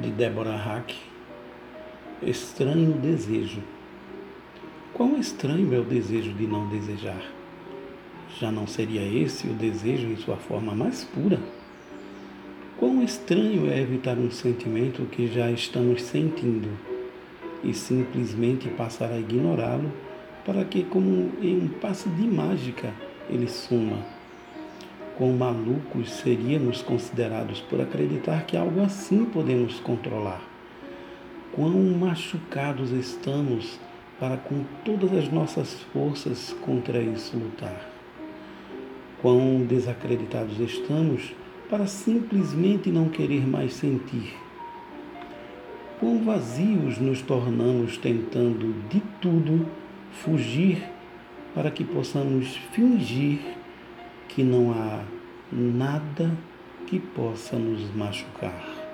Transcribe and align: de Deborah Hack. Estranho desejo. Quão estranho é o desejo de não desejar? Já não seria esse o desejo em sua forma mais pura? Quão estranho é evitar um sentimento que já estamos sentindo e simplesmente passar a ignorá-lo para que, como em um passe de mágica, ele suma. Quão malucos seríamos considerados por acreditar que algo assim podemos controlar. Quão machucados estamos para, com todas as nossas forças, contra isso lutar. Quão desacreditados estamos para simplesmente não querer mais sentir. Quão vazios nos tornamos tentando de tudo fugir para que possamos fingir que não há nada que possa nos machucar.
de 0.00 0.10
Deborah 0.10 0.56
Hack. 0.56 0.94
Estranho 2.22 2.92
desejo. 2.92 3.62
Quão 4.92 5.18
estranho 5.18 5.74
é 5.74 5.78
o 5.78 5.84
desejo 5.84 6.32
de 6.32 6.46
não 6.46 6.68
desejar? 6.68 7.22
Já 8.38 8.50
não 8.50 8.66
seria 8.66 9.02
esse 9.02 9.46
o 9.46 9.54
desejo 9.54 10.06
em 10.06 10.16
sua 10.16 10.36
forma 10.36 10.74
mais 10.74 11.04
pura? 11.04 11.38
Quão 12.78 13.02
estranho 13.02 13.70
é 13.70 13.80
evitar 13.80 14.18
um 14.18 14.30
sentimento 14.30 15.06
que 15.06 15.26
já 15.28 15.50
estamos 15.50 16.02
sentindo 16.02 16.68
e 17.64 17.72
simplesmente 17.72 18.68
passar 18.68 19.10
a 19.10 19.18
ignorá-lo 19.18 19.90
para 20.44 20.64
que, 20.64 20.84
como 20.84 21.32
em 21.40 21.56
um 21.56 21.68
passe 21.68 22.08
de 22.10 22.26
mágica, 22.26 22.92
ele 23.30 23.48
suma. 23.48 24.15
Quão 25.16 25.32
malucos 25.32 26.10
seríamos 26.12 26.82
considerados 26.82 27.58
por 27.60 27.80
acreditar 27.80 28.44
que 28.44 28.54
algo 28.54 28.82
assim 28.82 29.24
podemos 29.24 29.80
controlar. 29.80 30.42
Quão 31.52 31.72
machucados 31.98 32.90
estamos 32.90 33.80
para, 34.20 34.36
com 34.36 34.62
todas 34.84 35.10
as 35.14 35.32
nossas 35.32 35.72
forças, 35.90 36.54
contra 36.60 37.00
isso 37.00 37.34
lutar. 37.38 37.88
Quão 39.22 39.64
desacreditados 39.64 40.60
estamos 40.60 41.34
para 41.70 41.86
simplesmente 41.86 42.90
não 42.90 43.08
querer 43.08 43.46
mais 43.46 43.72
sentir. 43.72 44.36
Quão 45.98 46.22
vazios 46.22 46.98
nos 46.98 47.22
tornamos 47.22 47.96
tentando 47.96 48.86
de 48.90 49.00
tudo 49.18 49.66
fugir 50.12 50.82
para 51.54 51.70
que 51.70 51.84
possamos 51.84 52.54
fingir 52.72 53.55
que 54.36 54.44
não 54.44 54.70
há 54.70 55.02
nada 55.50 56.30
que 56.86 57.00
possa 57.00 57.56
nos 57.56 57.90
machucar. 57.96 58.85